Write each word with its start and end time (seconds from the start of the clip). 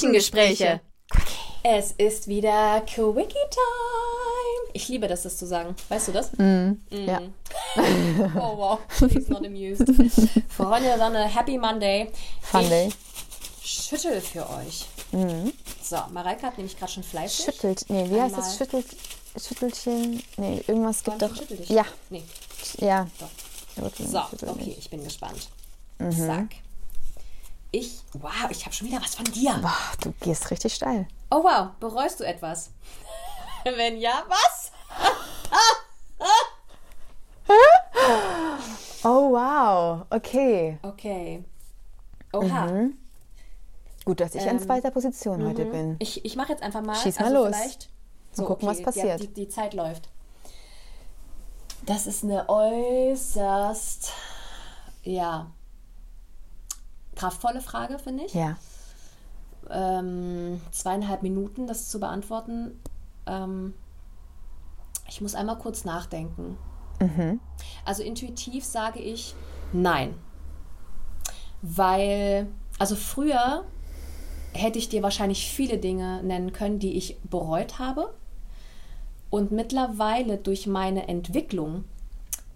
Küchengespräche. 0.00 0.80
Es 1.62 1.92
ist 1.92 2.28
wieder 2.28 2.80
Quickie 2.82 3.32
Time. 3.50 4.70
Ich 4.72 4.88
liebe 4.88 5.08
das, 5.08 5.22
das 5.22 5.36
zu 5.36 5.46
sagen. 5.46 5.74
Weißt 5.88 6.08
du 6.08 6.12
das? 6.12 6.32
Mm, 6.36 6.72
Ja. 6.90 7.20
Oh 8.36 8.56
wow, 8.56 8.78
she's 8.98 9.28
not 9.28 9.44
amused. 9.44 9.84
Freunde 10.48 10.88
der 10.88 10.98
Sonne, 10.98 11.24
Happy 11.24 11.58
Monday. 11.58 12.10
Funday. 12.42 12.90
Ich 13.62 13.70
schüttel 13.88 14.20
für 14.20 14.48
euch. 14.50 14.86
So, 15.82 15.96
Mareike 16.12 16.46
hat 16.46 16.56
nämlich 16.58 16.78
gerade 16.78 16.92
schon 16.92 17.02
Fleisch. 17.02 17.44
Schüttelt. 17.44 17.84
Nee, 17.88 18.08
wie 18.10 18.20
heißt 18.20 18.36
das? 18.36 18.56
Schüttelt. 18.56 18.86
Schüttelchen. 19.36 20.22
Nee, 20.36 20.62
irgendwas 20.66 21.02
gibt 21.04 21.20
doch. 21.22 21.34
Schüttel 21.34 21.56
dich. 21.58 21.68
Ja, 21.68 21.84
Nee. 22.10 22.22
ja. 22.78 23.06
Doch. 23.20 23.90
So, 23.98 24.18
okay, 24.48 24.74
ich 24.78 24.88
bin 24.88 25.04
gespannt. 25.04 25.48
Zack. 25.98 26.48
Ich, 27.78 28.00
wow, 28.14 28.48
ich 28.48 28.64
habe 28.64 28.74
schon 28.74 28.88
wieder 28.88 29.02
was 29.02 29.16
von 29.16 29.26
dir. 29.26 29.52
Boah, 29.60 29.92
du 30.00 30.10
gehst 30.22 30.50
richtig 30.50 30.72
steil. 30.74 31.06
Oh 31.30 31.44
wow, 31.44 31.72
bereust 31.78 32.18
du 32.20 32.24
etwas? 32.24 32.70
Wenn 33.64 33.98
ja, 33.98 34.24
was? 34.28 34.72
Oh, 39.04 39.30
wow. 39.30 40.04
Okay. 40.10 40.78
Okay. 40.82 41.44
Oha. 42.32 42.88
Gut, 44.04 44.20
dass 44.20 44.34
ich 44.34 44.48
an 44.48 44.58
zweiter 44.58 44.90
Position 44.90 45.46
heute 45.46 45.66
bin. 45.66 45.96
Ich, 46.00 46.24
ich 46.24 46.34
mache 46.34 46.52
jetzt 46.52 46.62
einfach 46.62 46.82
mal. 46.82 46.96
Schieß 46.96 47.20
mal 47.20 47.26
also 47.26 47.44
los. 47.44 47.54
Vielleicht, 47.56 47.90
Mal 48.36 48.46
gucken, 48.46 48.68
was 48.68 48.78
die- 48.78 48.82
passiert. 48.82 49.22
Die, 49.22 49.28
die 49.28 49.48
Zeit 49.48 49.74
läuft. 49.74 50.08
Das 51.84 52.08
ist 52.08 52.24
eine 52.24 52.48
äußerst, 52.48 54.12
ja, 55.04 55.52
kraftvolle 57.16 57.60
Frage, 57.60 57.98
finde 57.98 58.24
ich. 58.24 58.34
Ja. 58.34 58.56
Ähm, 59.68 60.60
zweieinhalb 60.70 61.22
Minuten, 61.22 61.66
das 61.66 61.88
zu 61.88 61.98
beantworten. 61.98 62.78
Ähm, 63.26 63.74
ich 65.08 65.20
muss 65.20 65.34
einmal 65.34 65.58
kurz 65.58 65.84
nachdenken. 65.84 66.56
Also 67.84 68.02
intuitiv 68.02 68.64
sage 68.64 69.00
ich 69.00 69.34
nein. 69.72 70.14
Weil, 71.62 72.46
also 72.78 72.94
früher 72.94 73.64
hätte 74.52 74.78
ich 74.78 74.88
dir 74.88 75.02
wahrscheinlich 75.02 75.50
viele 75.50 75.78
Dinge 75.78 76.22
nennen 76.22 76.52
können, 76.52 76.78
die 76.78 76.96
ich 76.96 77.18
bereut 77.22 77.78
habe. 77.78 78.14
Und 79.30 79.50
mittlerweile 79.50 80.38
durch 80.38 80.66
meine 80.66 81.08
Entwicklung 81.08 81.84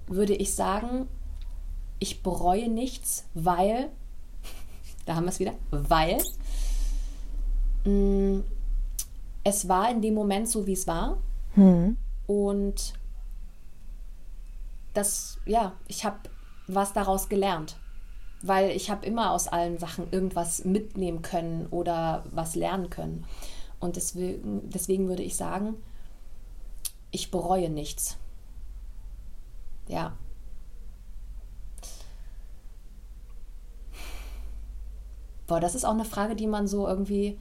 würde 0.07 0.35
ich 0.35 0.55
sagen, 0.55 1.09
ich 1.99 2.23
bereue 2.23 2.69
nichts, 2.69 3.27
weil, 3.35 3.91
da 5.11 5.17
haben 5.17 5.25
wir 5.25 5.31
es 5.31 5.41
wieder, 5.41 5.55
weil 5.73 6.23
mh, 7.85 8.45
es 9.43 9.69
war 9.69 9.91
in 9.91 10.01
dem 10.03 10.15
Moment 10.15 10.49
so, 10.49 10.69
wie 10.69 10.73
es 10.73 10.87
war. 10.87 11.19
Und 12.29 12.95
das, 14.95 15.39
ja, 15.47 15.73
ich 15.89 16.05
habe 16.05 16.19
was 16.69 16.93
daraus 16.93 17.29
gelernt. 17.29 17.77
Weil 18.41 18.71
ich 18.71 18.89
habe 18.89 19.05
immer 19.05 19.33
aus 19.33 19.49
allen 19.49 19.79
Sachen 19.79 20.13
irgendwas 20.13 20.65
mitnehmen 20.65 21.23
können 21.23 21.67
oder 21.67 22.25
was 22.31 22.55
lernen 22.55 22.89
können. 22.89 23.27
Und 23.81 23.97
deswegen, 23.97 24.71
deswegen 24.71 25.09
würde 25.09 25.25
ich 25.25 25.37
sagen, 25.37 25.75
ich 27.11 27.33
bereue 27.33 27.69
nichts. 27.69 28.17
Ja. 29.89 30.13
Boah, 35.51 35.59
das 35.59 35.75
ist 35.75 35.85
auch 35.85 35.95
eine 35.95 36.05
Frage, 36.05 36.37
die 36.37 36.47
man 36.47 36.69
so 36.69 36.87
irgendwie 36.87 37.37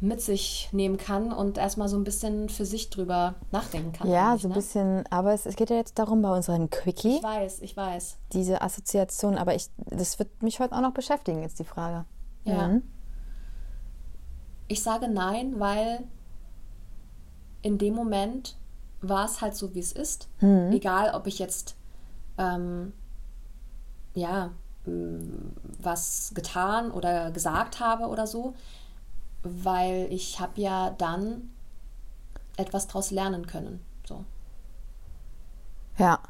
mit 0.00 0.20
sich 0.20 0.68
nehmen 0.72 0.96
kann 0.96 1.32
und 1.32 1.58
erstmal 1.58 1.88
so 1.88 1.96
ein 1.96 2.02
bisschen 2.02 2.48
für 2.48 2.66
sich 2.66 2.90
drüber 2.90 3.36
nachdenken 3.52 3.92
kann. 3.92 4.10
Ja, 4.10 4.36
so 4.36 4.48
ein 4.48 4.50
ne? 4.50 4.56
bisschen, 4.56 5.04
aber 5.10 5.32
es, 5.32 5.46
es 5.46 5.54
geht 5.54 5.70
ja 5.70 5.76
jetzt 5.76 5.96
darum 5.96 6.22
bei 6.22 6.34
unserem 6.34 6.70
Quickie, 6.70 7.18
Ich 7.18 7.22
weiß, 7.22 7.60
ich 7.60 7.76
weiß. 7.76 8.18
diese 8.32 8.62
Assoziation, 8.62 9.38
aber 9.38 9.54
ich, 9.54 9.68
das 9.76 10.18
wird 10.18 10.42
mich 10.42 10.58
heute 10.58 10.74
auch 10.74 10.80
noch 10.80 10.92
beschäftigen, 10.92 11.40
jetzt 11.42 11.60
die 11.60 11.64
Frage. 11.64 12.04
Ja. 12.42 12.66
Mhm. 12.66 12.82
Ich 14.66 14.82
sage 14.82 15.06
nein, 15.06 15.60
weil 15.60 16.02
in 17.62 17.78
dem 17.78 17.94
Moment 17.94 18.58
war 19.02 19.24
es 19.24 19.40
halt 19.40 19.54
so, 19.54 19.72
wie 19.72 19.78
es 19.78 19.92
ist. 19.92 20.28
Egal, 20.40 21.14
ob 21.14 21.28
ich 21.28 21.38
jetzt 21.38 21.76
ähm, 22.38 22.92
ja 24.14 24.50
was 24.86 26.30
getan 26.34 26.90
oder 26.90 27.30
gesagt 27.32 27.80
habe 27.80 28.06
oder 28.06 28.26
so, 28.26 28.54
weil 29.42 30.06
ich 30.10 30.38
habe 30.40 30.60
ja 30.60 30.90
dann 30.90 31.50
etwas 32.56 32.86
daraus 32.86 33.10
lernen 33.10 33.46
können. 33.46 33.84
So, 34.06 34.24
Ja, 35.98 36.20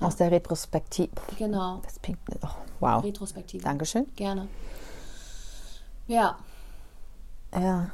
aus 0.00 0.16
der 0.16 0.30
Retrospektive. 0.30 1.10
genau. 1.38 1.80
Das 1.84 1.98
Pink, 1.98 2.18
oh, 2.42 2.48
wow. 2.80 3.04
Retrospektive. 3.04 3.62
Dankeschön. 3.62 4.06
Gerne. 4.16 4.48
Ja, 6.06 6.38
Ja. 7.54 7.90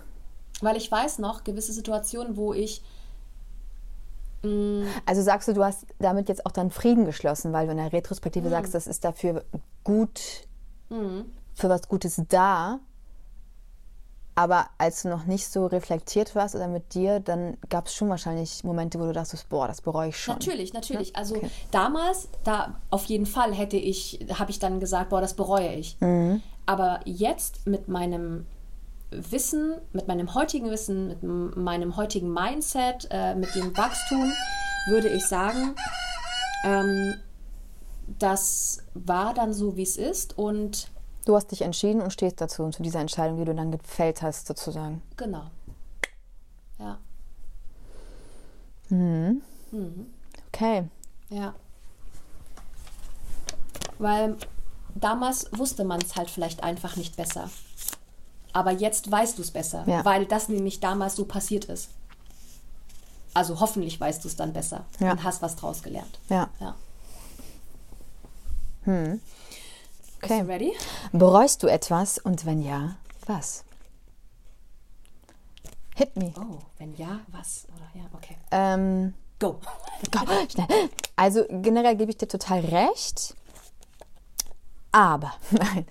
weil 0.63 0.77
ich 0.77 0.91
weiß 0.91 1.19
noch 1.19 1.45
gewisse 1.45 1.73
Situationen, 1.73 2.37
wo 2.37 2.53
ich 2.55 2.83
Also 5.07 5.23
sagst 5.23 5.49
du, 5.49 5.55
du 5.55 5.65
hast 5.65 5.87
damit 5.99 6.29
jetzt 6.29 6.47
auch 6.47 6.53
dann 6.53 6.71
Frieden 6.71 7.05
geschlossen, 7.05 7.53
weil 7.53 7.67
du 7.67 7.73
in 7.73 7.79
der 7.79 7.93
Retrospektive 7.93 8.49
sagst, 8.49 8.75
das 8.75 8.87
ist 8.87 9.05
dafür 9.05 9.45
gut, 9.87 10.21
für 11.55 11.69
was 11.69 11.89
Gutes 11.89 12.21
da. 12.29 12.81
Aber 14.35 14.67
als 14.77 15.03
du 15.03 15.09
noch 15.09 15.25
nicht 15.25 15.47
so 15.49 15.65
reflektiert 15.65 16.35
warst 16.35 16.55
oder 16.55 16.69
mit 16.69 16.93
dir, 16.93 17.21
dann 17.21 17.57
gab 17.71 17.87
es 17.87 17.95
schon 17.95 18.11
wahrscheinlich 18.11 18.65
Momente, 18.65 18.99
wo 19.01 19.05
du 19.05 19.13
dachtest, 19.13 19.49
boah, 19.49 19.67
das 19.67 19.81
bereue 19.81 20.11
ich 20.11 20.19
schon. 20.19 20.35
Natürlich, 20.35 20.75
natürlich. 20.75 21.17
Also 21.17 21.41
damals, 21.71 22.29
da 22.45 22.75
auf 22.91 23.05
jeden 23.07 23.25
Fall 23.25 23.55
hätte 23.55 23.79
ich, 23.79 24.27
habe 24.35 24.51
ich 24.51 24.59
dann 24.59 24.79
gesagt, 24.81 25.09
boah, 25.09 25.23
das 25.23 25.35
bereue 25.35 25.73
ich. 25.73 25.97
Aber 26.67 27.01
jetzt 27.05 27.67
mit 27.67 27.89
meinem 27.89 28.45
Wissen, 29.11 29.77
mit 29.93 30.09
meinem 30.09 30.35
heutigen 30.35 30.69
Wissen, 30.71 31.09
mit 31.09 31.23
meinem 31.57 31.97
heutigen 31.97 32.33
Mindset, 32.33 33.09
äh, 33.11 33.37
mit 33.37 33.55
dem 33.55 33.75
Wachstum, 33.77 34.33
würde 34.89 35.09
ich 35.09 35.25
sagen, 35.25 35.77
ähm, 36.65 37.15
das 38.07 38.79
war 38.95 39.35
dann 39.35 39.53
so, 39.53 39.77
wie 39.77 39.83
es 39.83 39.97
ist. 39.97 40.37
Und 40.39 40.91
Du 41.25 41.35
hast 41.35 41.51
dich 41.51 41.63
entschieden 41.63 42.01
und 42.03 42.13
stehst 42.13 42.41
dazu 42.41 42.63
und 42.63 42.73
zu 42.75 42.83
dieser 42.83 43.01
Entscheidung, 43.01 43.37
die 43.39 43.45
du 43.45 43.55
dann 43.55 43.73
gefällt 43.73 44.23
hast, 44.23 44.47
sozusagen. 44.47 45.03
genau. 45.17 45.43
Ja, 46.79 46.99
Okay. 50.49 50.85
ja. 51.31 51.55
Weil 53.99 54.37
damals 54.95 55.49
wusste 55.53 55.85
man 55.85 56.01
es 56.01 56.15
halt 56.17 56.31
vielleicht 56.31 56.63
einfach 56.63 56.97
nicht 56.97 57.17
besser. 57.17 57.51
Aber 58.53 58.71
jetzt 58.71 59.11
weißt 59.11 59.37
du 59.39 59.43
es 59.43 59.51
besser, 59.51 59.85
Ja. 59.87 60.05
weil 60.05 60.27
das 60.27 60.49
nämlich 60.49 60.79
damals 60.81 61.17
so 61.17 61.25
passiert 61.25 61.65
ist. 61.67 61.91
Also 63.35 63.59
hoffentlich 63.61 63.99
weißt 64.01 64.23
du 64.25 64.29
es 64.29 64.37
dann 64.37 64.53
besser 64.53 64.85
Ja. 65.01 65.11
und 65.13 65.25
hast 65.25 65.43
was 65.43 65.57
draus 65.57 65.83
gelernt. 65.83 66.19
Ja. 66.29 66.49
Ja. 66.61 66.75
Okay. 68.87 69.21
Bist 70.21 70.31
du 70.31 70.49
ready? 70.49 70.73
Bereust 71.13 71.63
du 71.63 71.67
etwas 71.67 72.19
und 72.19 72.47
wenn 72.47 72.63
ja, 72.63 72.97
was? 73.27 73.65
Hit 75.97 76.17
me. 76.17 76.33
Oh, 76.39 76.59
wenn 76.79 76.95
ja, 76.97 77.21
was? 77.29 77.67
Oder 77.75 78.03
ja, 78.03 78.09
okay. 78.13 78.37
Ähm, 78.51 79.15
Go. 79.39 79.61
komm, 80.13 80.29
schnell. 80.49 80.91
Also 81.17 81.45
generell 81.49 81.97
gebe 81.97 82.11
ich 82.11 82.19
dir 82.19 82.29
total 82.29 82.61
recht. 82.61 83.35
Aber, 84.93 85.35
nein. 85.51 85.87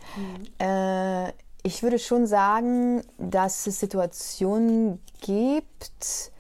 Äh, 0.60 1.34
ich 1.64 1.84
würde 1.84 2.00
schon 2.00 2.28
sagen, 2.28 3.04
dass 3.18 3.68
es 3.68 3.80
Situationen 3.80 5.02
gibt 5.22 6.32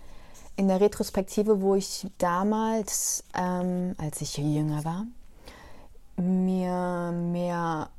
in 0.55 0.67
der 0.67 0.79
Retrospektive, 0.79 1.61
wo 1.61 1.75
ich 1.75 2.07
damals, 2.17 3.23
ähm, 3.35 3.95
als 3.97 4.21
ich 4.21 4.37
jünger 4.37 4.85
war, 4.85 5.05
mir 6.17 7.11
mehr 7.11 7.89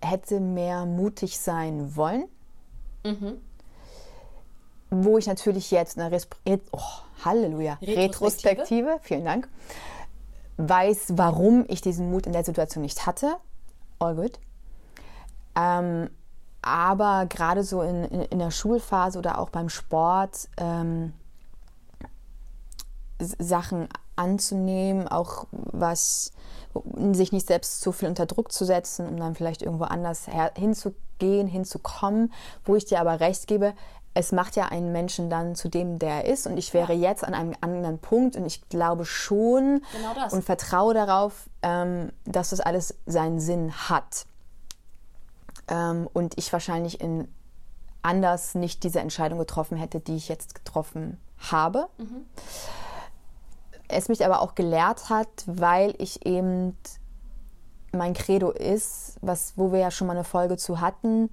hätte 0.00 0.40
mehr 0.40 0.84
mutig 0.86 1.38
sein 1.38 1.96
wollen. 1.96 2.24
Wo 4.90 5.18
ich 5.18 5.26
natürlich 5.26 5.70
jetzt 5.70 5.96
in 5.96 6.00
der 6.00 6.12
Res 6.12 6.28
Ret 6.46 6.62
oh, 6.72 6.80
Halleluja, 7.24 7.74
Retrospektive. 7.74 8.00
Retrospektive, 8.00 8.98
vielen 9.02 9.24
Dank, 9.24 9.48
weiß, 10.56 11.12
warum 11.16 11.64
ich 11.68 11.80
diesen 11.80 12.10
Mut 12.10 12.26
in 12.26 12.32
der 12.32 12.44
Situation 12.44 12.82
nicht 12.82 13.06
hatte. 13.06 13.36
All 13.98 14.14
good. 14.14 14.38
Ähm, 15.54 16.10
aber 16.62 17.26
gerade 17.26 17.64
so 17.64 17.82
in, 17.82 18.04
in, 18.04 18.22
in 18.22 18.38
der 18.38 18.50
Schulphase 18.50 19.18
oder 19.18 19.38
auch 19.38 19.50
beim 19.50 19.68
Sport 19.68 20.48
ähm, 20.56 21.12
Sachen 23.18 23.88
anzunehmen, 24.16 25.08
auch 25.08 25.46
was 25.50 26.32
sich 27.12 27.32
nicht 27.32 27.46
selbst 27.46 27.82
so 27.82 27.92
viel 27.92 28.08
unter 28.08 28.26
Druck 28.26 28.50
zu 28.50 28.64
setzen, 28.64 29.06
um 29.06 29.18
dann 29.18 29.34
vielleicht 29.34 29.62
irgendwo 29.62 29.84
anders 29.84 30.26
hinzugehen, 30.56 31.46
hinzukommen, 31.46 32.32
wo 32.64 32.76
ich 32.76 32.86
dir 32.86 33.00
aber 33.00 33.20
recht 33.20 33.46
gebe, 33.46 33.74
es 34.14 34.32
macht 34.32 34.56
ja 34.56 34.66
einen 34.66 34.92
Menschen 34.92 35.30
dann 35.30 35.54
zu 35.54 35.68
dem, 35.68 35.98
der 35.98 36.24
er 36.24 36.32
ist. 36.32 36.46
Und 36.46 36.56
ich 36.58 36.74
wäre 36.74 36.92
ja. 36.92 37.10
jetzt 37.10 37.24
an 37.24 37.34
einem 37.34 37.54
anderen 37.60 37.98
Punkt 37.98 38.36
und 38.36 38.44
ich 38.44 38.68
glaube 38.68 39.04
schon 39.04 39.82
genau 39.92 40.26
und 40.30 40.44
vertraue 40.44 40.94
darauf, 40.94 41.48
ähm, 41.62 42.12
dass 42.24 42.50
das 42.50 42.60
alles 42.60 42.94
seinen 43.06 43.40
Sinn 43.40 43.72
hat. 43.88 44.26
Ähm, 45.68 46.08
und 46.12 46.36
ich 46.36 46.52
wahrscheinlich 46.52 47.00
in 47.00 47.28
anders 48.02 48.54
nicht 48.54 48.82
diese 48.82 49.00
Entscheidung 49.00 49.38
getroffen 49.38 49.76
hätte, 49.76 50.00
die 50.00 50.16
ich 50.16 50.28
jetzt 50.28 50.54
getroffen 50.54 51.18
habe. 51.38 51.88
Mhm. 51.98 52.26
Es 53.92 54.08
mich 54.08 54.24
aber 54.24 54.40
auch 54.40 54.54
gelehrt 54.54 55.10
hat, 55.10 55.28
weil 55.46 55.94
ich 55.98 56.26
eben 56.26 56.76
mein 57.92 58.14
Credo 58.14 58.50
ist, 58.50 59.18
was, 59.20 59.52
wo 59.56 59.72
wir 59.72 59.78
ja 59.78 59.90
schon 59.90 60.06
mal 60.06 60.14
eine 60.14 60.24
Folge 60.24 60.56
zu 60.56 60.80
hatten, 60.80 61.30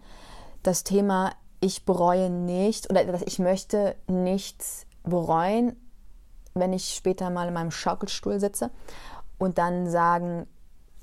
das 0.63 0.83
Thema 0.83 1.31
ich 1.61 1.85
bereue 1.85 2.29
nicht 2.29 2.89
oder 2.89 3.03
dass 3.05 3.21
ich 3.21 3.39
möchte 3.39 3.95
nichts 4.07 4.85
bereuen, 5.03 5.75
wenn 6.53 6.73
ich 6.73 6.95
später 6.95 7.29
mal 7.29 7.47
in 7.47 7.53
meinem 7.53 7.71
Schaukelstuhl 7.71 8.39
sitze 8.39 8.71
und 9.37 9.57
dann 9.57 9.89
sagen 9.89 10.47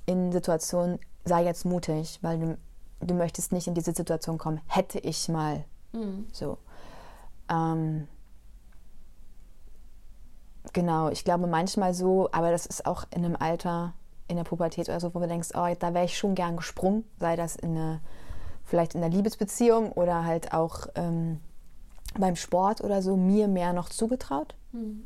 in 0.06 0.32
Situationen, 0.32 0.98
sei 1.24 1.44
jetzt 1.44 1.64
mutig, 1.64 2.18
weil 2.22 2.38
du, 2.38 2.58
du 3.00 3.14
möchtest 3.14 3.52
nicht 3.52 3.66
in 3.66 3.74
diese 3.74 3.92
Situation 3.92 4.38
kommen. 4.38 4.60
Hätte 4.66 4.98
ich 4.98 5.28
mal 5.28 5.64
mhm. 5.92 6.26
so. 6.32 6.58
Ähm, 7.50 8.08
genau, 10.76 11.08
ich 11.08 11.24
glaube 11.24 11.46
manchmal 11.46 11.94
so, 11.94 12.28
aber 12.32 12.50
das 12.50 12.66
ist 12.66 12.84
auch 12.84 13.04
in 13.10 13.24
einem 13.24 13.34
Alter, 13.34 13.94
in 14.28 14.36
der 14.36 14.44
Pubertät 14.44 14.88
oder 14.90 15.00
so, 15.00 15.14
wo 15.14 15.20
du 15.20 15.26
denkst, 15.26 15.48
oh, 15.54 15.66
da 15.78 15.94
wäre 15.94 16.04
ich 16.04 16.18
schon 16.18 16.34
gern 16.34 16.56
gesprungen, 16.56 17.04
sei 17.18 17.34
das 17.34 17.56
in 17.56 17.70
eine 17.70 18.00
vielleicht 18.64 18.94
in 18.94 19.00
der 19.00 19.10
Liebesbeziehung 19.10 19.92
oder 19.92 20.24
halt 20.24 20.52
auch 20.52 20.88
ähm, 20.96 21.40
beim 22.18 22.36
Sport 22.36 22.82
oder 22.82 23.00
so 23.00 23.16
mir 23.16 23.48
mehr 23.48 23.72
noch 23.72 23.88
zugetraut. 23.88 24.54
Mhm. 24.72 25.04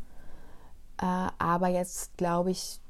Äh, 1.00 1.28
aber 1.38 1.68
jetzt 1.68 2.16
glaube 2.16 2.50
ich, 2.50 2.80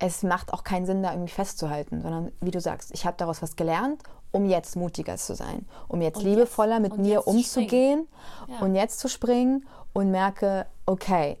es 0.00 0.22
macht 0.22 0.52
auch 0.52 0.64
keinen 0.64 0.86
Sinn, 0.86 1.02
da 1.02 1.12
irgendwie 1.12 1.32
festzuhalten, 1.32 2.00
sondern 2.00 2.32
wie 2.40 2.50
du 2.50 2.60
sagst, 2.60 2.90
ich 2.92 3.06
habe 3.06 3.16
daraus 3.18 3.42
was 3.42 3.54
gelernt, 3.54 4.02
um 4.32 4.46
jetzt 4.46 4.74
mutiger 4.76 5.16
zu 5.16 5.34
sein, 5.34 5.66
um 5.88 6.00
jetzt 6.00 6.18
und 6.18 6.24
liebevoller 6.24 6.80
jetzt, 6.80 6.82
mit 6.82 6.98
mir 6.98 7.26
umzugehen 7.26 8.08
ja. 8.48 8.58
und 8.60 8.74
jetzt 8.74 8.98
zu 8.98 9.08
springen 9.08 9.66
und 9.92 10.10
merke, 10.10 10.66
okay, 10.86 11.38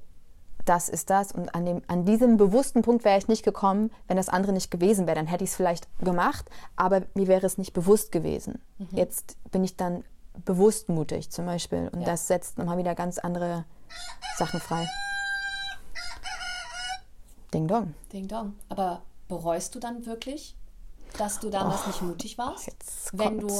das 0.66 0.88
ist 0.88 1.08
das. 1.08 1.32
Und 1.32 1.54
an, 1.54 1.64
dem, 1.64 1.82
an 1.88 2.04
diesem 2.04 2.36
bewussten 2.36 2.82
Punkt 2.82 3.04
wäre 3.04 3.18
ich 3.18 3.28
nicht 3.28 3.44
gekommen, 3.44 3.90
wenn 4.08 4.18
das 4.18 4.28
andere 4.28 4.52
nicht 4.52 4.70
gewesen 4.70 5.06
wäre. 5.06 5.16
Dann 5.16 5.26
hätte 5.26 5.42
ich 5.42 5.50
es 5.50 5.56
vielleicht 5.56 5.88
gemacht, 6.00 6.50
aber 6.76 7.02
mir 7.14 7.28
wäre 7.28 7.46
es 7.46 7.56
nicht 7.56 7.72
bewusst 7.72 8.12
gewesen. 8.12 8.60
Mhm. 8.78 8.88
Jetzt 8.92 9.36
bin 9.50 9.64
ich 9.64 9.76
dann 9.76 10.04
bewusst 10.44 10.88
mutig 10.88 11.30
zum 11.30 11.46
Beispiel. 11.46 11.88
Und 11.92 12.00
ja. 12.00 12.06
das 12.06 12.26
setzt 12.28 12.58
nochmal 12.58 12.76
wieder 12.76 12.94
ganz 12.94 13.18
andere 13.18 13.64
Sachen 14.36 14.60
frei. 14.60 14.86
Ding 17.52 17.66
Dong. 17.66 17.94
Ding 18.12 18.28
Dong. 18.28 18.54
Aber 18.68 19.02
bereust 19.28 19.74
du 19.74 19.80
dann 19.80 20.06
wirklich, 20.06 20.54
dass 21.18 21.40
du 21.40 21.50
damals 21.50 21.82
oh, 21.84 21.88
nicht 21.88 22.02
mutig 22.02 22.38
warst? 22.38 22.70
wenn 23.12 23.38
du 23.40 23.50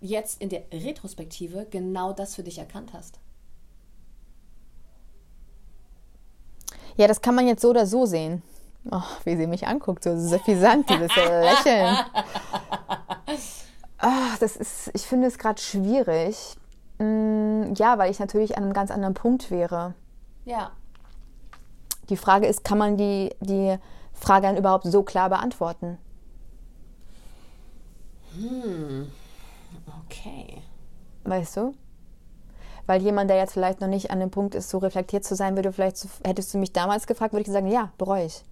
jetzt 0.00 0.40
in 0.40 0.48
der 0.48 0.64
Retrospektive 0.72 1.66
genau 1.70 2.12
das 2.12 2.34
für 2.34 2.42
dich 2.42 2.58
erkannt 2.58 2.92
hast? 2.92 3.18
Ja, 6.96 7.06
das 7.06 7.20
kann 7.20 7.34
man 7.34 7.46
jetzt 7.46 7.62
so 7.62 7.70
oder 7.70 7.86
so 7.86 8.06
sehen. 8.06 8.42
Oh, 8.90 9.02
wie 9.24 9.36
sie 9.36 9.46
mich 9.46 9.66
anguckt, 9.66 10.04
so 10.04 10.16
suffisant, 10.18 10.88
dieses 10.88 11.14
Lächeln. 11.16 11.96
Oh, 14.02 14.36
das 14.40 14.56
ist, 14.56 14.90
ich 14.94 15.02
finde 15.02 15.26
es 15.26 15.38
gerade 15.38 15.60
schwierig. 15.60 16.56
Mm, 16.98 17.74
ja, 17.74 17.98
weil 17.98 18.10
ich 18.10 18.18
natürlich 18.18 18.56
an 18.56 18.64
einem 18.64 18.72
ganz 18.72 18.90
anderen 18.90 19.14
Punkt 19.14 19.50
wäre. 19.50 19.94
Ja. 20.44 20.70
Die 22.08 22.16
Frage 22.16 22.46
ist, 22.46 22.64
kann 22.64 22.78
man 22.78 22.96
die, 22.96 23.34
die 23.40 23.76
Frage 24.12 24.46
dann 24.46 24.56
überhaupt 24.56 24.84
so 24.84 25.02
klar 25.02 25.28
beantworten? 25.28 25.98
Hm. 28.34 29.10
Okay. 30.04 30.62
Weißt 31.24 31.56
du? 31.56 31.74
Weil 32.86 33.02
jemand, 33.02 33.30
der 33.30 33.36
jetzt 33.36 33.54
vielleicht 33.54 33.80
noch 33.80 33.88
nicht 33.88 34.10
an 34.10 34.20
dem 34.20 34.30
Punkt 34.30 34.54
ist, 34.54 34.70
so 34.70 34.78
reflektiert 34.78 35.24
zu 35.24 35.34
sein, 35.34 35.56
würde 35.56 35.72
vielleicht, 35.72 36.06
hättest 36.24 36.54
du 36.54 36.58
mich 36.58 36.72
damals 36.72 37.06
gefragt, 37.06 37.32
würde 37.32 37.42
ich 37.42 37.52
sagen, 37.52 37.66
ja, 37.66 37.90
bereue 37.98 38.26
ich. 38.26 38.44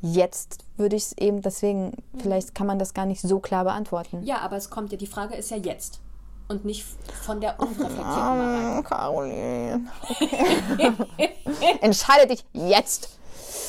Jetzt 0.00 0.64
würde 0.76 0.96
ich 0.96 1.04
es 1.04 1.18
eben, 1.18 1.40
deswegen, 1.42 1.86
mhm. 1.86 2.20
vielleicht 2.20 2.54
kann 2.54 2.66
man 2.66 2.78
das 2.78 2.94
gar 2.94 3.06
nicht 3.06 3.20
so 3.20 3.40
klar 3.40 3.64
beantworten. 3.64 4.22
Ja, 4.22 4.38
aber 4.38 4.56
es 4.56 4.70
kommt 4.70 4.92
ja, 4.92 4.98
die 4.98 5.06
Frage 5.06 5.34
ist 5.34 5.50
ja 5.50 5.56
jetzt 5.56 6.00
und 6.48 6.64
nicht 6.64 6.84
von 7.22 7.40
der 7.40 7.58
unreflektierten 7.60 8.78
oh, 8.78 8.82
Caroline. 8.82 9.86
Okay. 10.08 11.30
Entscheide 11.80 12.26
dich 12.26 12.44
jetzt. 12.52 13.18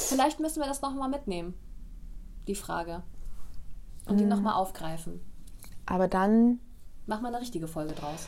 Vielleicht 0.10 0.40
müssen 0.40 0.60
wir 0.60 0.68
das 0.68 0.82
nochmal 0.82 1.10
mitnehmen, 1.10 1.54
die 2.48 2.56
Frage. 2.56 3.04
Und 4.06 4.16
mhm. 4.16 4.20
die 4.20 4.26
nochmal 4.26 4.54
aufgreifen. 4.54 5.22
Aber 5.86 6.08
dann. 6.08 6.60
Mach 7.06 7.22
mal 7.22 7.30
eine 7.30 7.42
richtige 7.42 7.68
Folge 7.68 7.94
draus. 7.94 8.28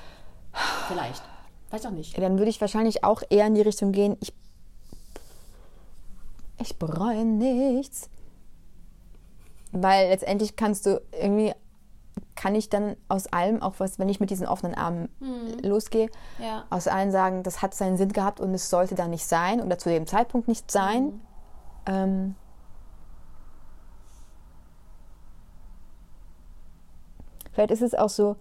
Vielleicht. 0.87 1.23
Weiß 1.69 1.85
auch 1.85 1.91
nicht. 1.91 2.17
Dann 2.17 2.37
würde 2.37 2.49
ich 2.49 2.61
wahrscheinlich 2.61 3.03
auch 3.03 3.21
eher 3.29 3.47
in 3.47 3.55
die 3.55 3.61
Richtung 3.61 3.91
gehen, 3.91 4.17
ich, 4.21 4.33
ich 6.59 6.77
bereue 6.77 7.25
nichts. 7.25 8.09
Weil 9.71 10.09
letztendlich 10.09 10.55
kannst 10.55 10.85
du 10.85 11.01
irgendwie, 11.11 11.53
kann 12.35 12.55
ich 12.55 12.69
dann 12.69 12.95
aus 13.07 13.27
allem, 13.27 13.61
auch 13.61 13.75
was, 13.77 13.99
wenn 13.99 14.09
ich 14.09 14.19
mit 14.19 14.29
diesen 14.29 14.47
offenen 14.47 14.75
Armen 14.75 15.09
mhm. 15.19 15.59
losgehe, 15.61 16.09
ja. 16.39 16.65
aus 16.69 16.87
allen 16.87 17.11
sagen, 17.11 17.43
das 17.43 17.61
hat 17.61 17.73
seinen 17.73 17.97
Sinn 17.97 18.13
gehabt 18.13 18.39
und 18.39 18.53
es 18.53 18.69
sollte 18.69 18.95
da 18.95 19.07
nicht 19.07 19.25
sein 19.25 19.61
oder 19.61 19.77
zu 19.77 19.89
dem 19.89 20.07
Zeitpunkt 20.07 20.47
nicht 20.47 20.71
sein. 20.71 21.03
Mhm. 21.05 21.21
Ähm, 21.87 22.35
vielleicht 27.51 27.71
ist 27.71 27.81
es 27.81 27.95
auch 27.95 28.09
so, 28.09 28.35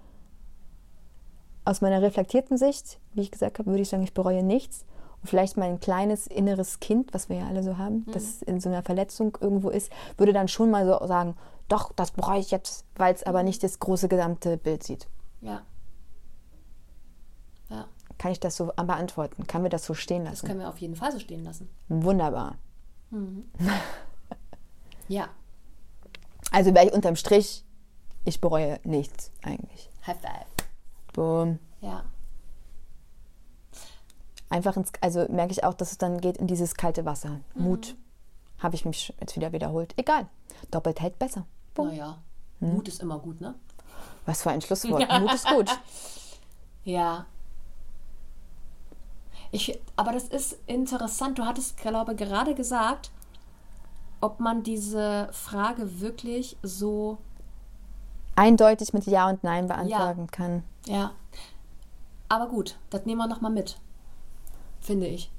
aus 1.67 1.81
meiner 1.81 2.01
reflektierten 2.01 2.57
Sicht, 2.57 3.01
wie 3.13 3.23
ich 3.23 3.31
gesagt 3.31 3.59
habe, 3.59 3.71
würde 3.71 3.83
ich 3.83 3.89
sagen, 3.89 4.05
ich 4.05 4.15
bereue 4.15 4.43
nichts. 4.43 4.87
Und 5.21 5.29
vielleicht 5.29 5.57
mein 5.57 5.81
kleines 5.81 6.27
inneres 6.27 6.79
Kind, 6.79 7.13
was 7.13 7.29
wir 7.29 7.39
ja 7.39 7.47
alle 7.49 7.63
so 7.63 7.77
haben, 7.77 8.05
mhm. 8.07 8.13
das 8.13 8.41
in 8.43 8.61
so 8.61 8.69
einer 8.69 8.83
Verletzung 8.83 9.37
irgendwo 9.41 9.71
ist, 9.71 9.91
würde 10.17 10.33
dann 10.33 10.47
schon 10.49 10.71
mal 10.71 10.87
so 10.87 11.05
sagen, 11.07 11.35
doch, 11.69 11.93
das 11.95 12.13
bereue 12.13 12.39
ich 12.39 12.51
jetzt, 12.51 12.85
weil 12.95 13.15
es 13.15 13.23
aber 13.25 13.43
nicht 13.43 13.63
das 13.63 13.79
große 13.81 14.09
gesamte 14.09 14.57
Bild 14.57 14.83
sieht. 14.83 15.09
Ja. 15.41 15.63
Ja. 17.69 17.89
Kann 18.19 18.33
ich 18.33 18.41
das 18.41 18.57
so 18.57 18.67
beantworten? 18.67 19.47
Kann 19.47 19.63
wir 19.63 19.71
das 19.71 19.85
so 19.85 19.95
stehen 19.95 20.25
lassen? 20.25 20.43
Das 20.43 20.49
können 20.49 20.61
wir 20.61 20.69
auf 20.69 20.79
jeden 20.79 20.97
Fall 20.97 21.13
so 21.13 21.19
stehen 21.19 21.45
lassen. 21.45 21.69
Wunderbar. 21.89 22.57
Mhm. 23.11 23.51
ja. 25.09 25.29
Also 26.53 26.75
wäre 26.75 26.87
ich 26.87 26.93
unterm 26.93 27.17
Strich, 27.17 27.65
ich 28.25 28.41
bereue 28.41 28.79
nichts 28.85 29.33
eigentlich. 29.43 29.91
High 30.07 30.21
five. 30.21 30.47
Boom. 31.13 31.59
Ja. 31.81 32.05
Einfach 34.49 34.77
ins, 34.77 34.93
also 35.01 35.27
merke 35.29 35.53
ich 35.53 35.65
auch, 35.65 35.75
dass 35.75 35.91
es 35.91 35.99
dann 35.99 36.21
geht 36.21 36.39
in 36.39 36.47
dieses 36.47 36.75
kalte 36.75 37.05
Wasser. 37.05 37.41
Mhm. 37.55 37.63
Mut. 37.63 37.97
Habe 38.59 38.75
ich 38.77 38.85
mich 38.85 39.15
jetzt 39.21 39.37
wieder 39.37 39.53
wiederholt. 39.53 39.93
Egal. 39.97 40.29
Doppelt 40.71 41.01
hält 41.01 41.19
besser. 41.19 41.47
Boom. 41.77 41.89
Naja. 41.89 42.19
Hm. 42.59 42.75
Mut 42.75 42.89
ist 42.89 43.01
immer 43.03 43.19
gut, 43.19 43.41
ne? 43.41 43.55
Was 44.25 44.43
für 44.43 44.51
ein 44.51 44.61
Schlusswort. 44.61 45.09
Mut 45.21 45.33
ist 45.33 45.47
gut. 45.47 45.71
Ja. 46.85 47.27
Ich, 49.51 49.77
aber 49.97 50.13
das 50.13 50.29
ist 50.29 50.57
interessant. 50.67 51.37
Du 51.37 51.45
hattest, 51.45 51.77
glaube 51.79 52.13
ich, 52.13 52.19
gerade 52.19 52.55
gesagt, 52.55 53.11
ob 54.21 54.39
man 54.39 54.63
diese 54.63 55.29
Frage 55.33 56.01
wirklich 56.01 56.57
so 56.63 57.19
eindeutig 58.37 58.93
mit 58.93 59.07
Ja 59.07 59.29
und 59.29 59.43
Nein 59.43 59.67
beantworten 59.67 60.21
ja. 60.21 60.27
kann. 60.31 60.63
Ja. 60.87 61.13
Aber 62.29 62.47
gut, 62.49 62.77
das 62.91 63.05
nehmen 63.05 63.19
wir 63.19 63.27
nochmal 63.27 63.51
mit. 63.51 63.79
Finde 64.81 65.09
ich. 65.09 65.31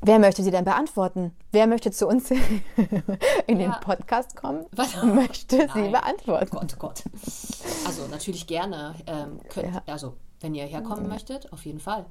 Wer 0.00 0.18
möchte 0.18 0.42
sie 0.42 0.50
denn 0.50 0.64
beantworten? 0.64 1.32
Wer 1.50 1.66
möchte 1.66 1.90
zu 1.90 2.06
uns 2.06 2.30
in 3.46 3.58
den 3.58 3.72
Podcast 3.80 4.36
kommen? 4.36 4.66
Was? 4.72 5.02
Möchte 5.02 5.56
Nein. 5.56 5.70
sie 5.74 5.90
beantworten? 5.90 6.50
Gott, 6.50 6.78
Gott. 6.78 7.02
Also 7.86 8.06
natürlich 8.10 8.46
gerne. 8.46 8.94
Ähm, 9.06 9.40
könnt, 9.48 9.74
ja. 9.74 9.82
Also 9.86 10.14
wenn 10.40 10.54
ihr 10.54 10.66
herkommen 10.66 11.04
ja. 11.04 11.08
möchtet, 11.08 11.52
auf 11.52 11.64
jeden 11.66 11.80
Fall. 11.80 12.06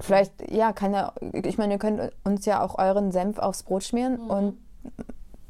Vielleicht, 0.00 0.50
ja, 0.50 0.72
kann 0.72 0.92
ja, 0.92 1.12
ich 1.32 1.58
meine, 1.58 1.74
ihr 1.74 1.78
könnt 1.78 2.12
uns 2.24 2.44
ja 2.46 2.62
auch 2.62 2.78
euren 2.78 3.12
Senf 3.12 3.38
aufs 3.38 3.62
Brot 3.62 3.84
schmieren 3.84 4.24
mhm. 4.24 4.30
und 4.30 4.58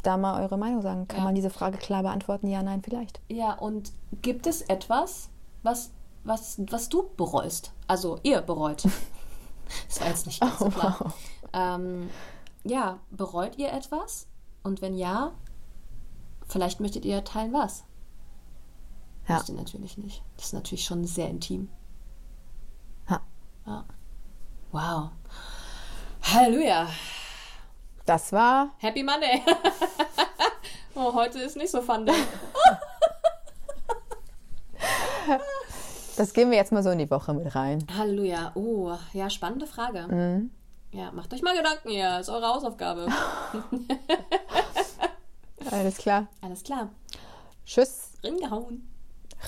da 0.03 0.17
mal 0.17 0.43
eure 0.43 0.57
Meinung 0.57 0.83
sagen. 0.83 1.09
Kann 1.09 1.25
man 1.25 1.35
diese 1.35 1.51
Frage 1.51 1.79
klar 1.79 2.03
beantworten? 2.03 2.49
Ja, 2.49 2.63
nein, 2.63 2.83
vielleicht. 2.83 3.21
Ja, 3.29 3.55
und 3.55 3.93
gibt 4.23 4.47
es 4.47 4.63
etwas, 4.63 5.31
was, 5.63 5.91
was, 6.25 6.61
was 6.71 6.89
du 6.89 7.11
bereust? 7.17 7.73
Also 7.87 8.19
ihr 8.23 8.41
bereut? 8.41 8.85
Das 9.89 10.01
war 10.01 10.07
jetzt 10.07 10.27
nicht 10.27 10.41
ganz 10.41 10.61
so 10.61 10.69
klar. 10.69 10.97
Wow. 11.01 11.13
Ähm, 11.57 12.11
ja, 12.65 13.01
bereut 13.11 13.57
ihr 13.57 13.73
etwas? 13.73 14.29
Und 14.63 14.83
wenn 14.83 14.95
ja, 14.95 15.33
vielleicht 16.47 16.81
möchtet 16.81 17.07
ihr 17.07 17.25
teilen 17.25 17.55
was? 17.55 17.85
Ja. 19.27 19.37
Müsst 19.37 19.49
ihr 19.49 19.55
natürlich 19.55 19.97
nicht. 19.97 20.23
Das 20.37 20.47
ist 20.47 20.53
natürlich 20.53 20.85
schon 20.85 21.05
sehr 21.07 21.31
intim. 21.31 21.71
Ja. 23.09 23.23
ja. 23.67 23.85
Wow. 24.71 25.11
Halleluja. 26.23 26.89
Das 28.05 28.33
war. 28.33 28.71
Happy 28.79 29.03
Monday. 29.03 29.43
oh, 30.95 31.15
heute 31.15 31.39
ist 31.39 31.57
nicht 31.57 31.71
so 31.71 31.81
fun. 31.81 32.07
das 36.17 36.35
gehen 36.35 36.51
wir 36.51 36.59
jetzt 36.59 36.73
mal 36.73 36.83
so 36.83 36.91
in 36.91 36.99
die 36.99 37.11
Woche 37.11 37.33
mit 37.33 37.55
rein. 37.55 37.87
Halleluja. 37.97 38.53
Oh, 38.55 38.95
ja, 39.15 39.31
spannende 39.31 39.67
Frage. 39.67 40.07
Mhm. 40.07 40.51
Ja, 40.93 41.11
macht 41.13 41.33
euch 41.35 41.43
mal 41.43 41.57
Gedanken 41.57 41.91
hier. 41.91 42.21
Ist 42.21 42.29
eure 42.29 42.47
Hausaufgabe. 42.47 43.09
Alles 45.71 45.97
klar. 45.97 46.29
Alles 46.41 46.63
klar. 46.63 46.91
Tschüss. 47.65 48.11
Ringehauen. 48.23 48.89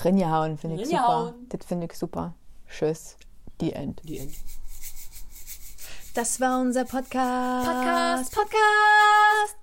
Ringehauen 0.03 0.57
finde 0.57 0.81
ich 0.81 0.89
super. 0.89 1.33
Das 1.49 1.65
finde 1.65 1.87
ich 1.87 1.97
super. 1.97 2.33
Tschüss. 2.69 3.17
Die 3.61 3.73
End. 3.73 4.01
Die 4.03 4.19
End. 4.19 4.33
Das 6.13 6.39
war 6.39 6.59
unser 6.59 6.85
Podcast. 6.85 7.67
Podcast, 7.67 8.35
Podcast. 8.35 9.58